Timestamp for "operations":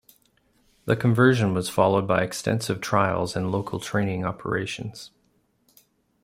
4.25-5.11